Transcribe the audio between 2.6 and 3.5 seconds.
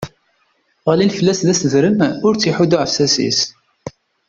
uɛessas-is.